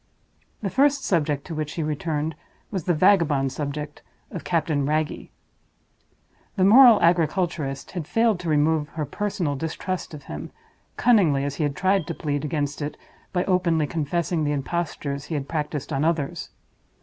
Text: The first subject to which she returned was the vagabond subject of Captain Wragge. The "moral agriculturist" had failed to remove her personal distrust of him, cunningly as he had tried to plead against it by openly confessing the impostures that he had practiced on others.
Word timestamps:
The 0.63 0.71
first 0.71 1.05
subject 1.05 1.45
to 1.45 1.53
which 1.53 1.69
she 1.73 1.83
returned 1.83 2.33
was 2.71 2.85
the 2.85 2.93
vagabond 2.95 3.51
subject 3.51 4.01
of 4.31 4.43
Captain 4.43 4.83
Wragge. 4.87 5.29
The 6.55 6.63
"moral 6.63 6.99
agriculturist" 7.03 7.91
had 7.91 8.07
failed 8.07 8.39
to 8.39 8.49
remove 8.49 8.89
her 8.97 9.05
personal 9.05 9.55
distrust 9.55 10.15
of 10.15 10.23
him, 10.23 10.49
cunningly 10.97 11.43
as 11.43 11.57
he 11.57 11.63
had 11.65 11.75
tried 11.75 12.07
to 12.07 12.15
plead 12.15 12.43
against 12.43 12.81
it 12.81 12.97
by 13.31 13.43
openly 13.43 13.85
confessing 13.85 14.43
the 14.43 14.53
impostures 14.53 15.25
that 15.25 15.27
he 15.27 15.33
had 15.35 15.47
practiced 15.47 15.93
on 15.93 16.03
others. 16.03 16.49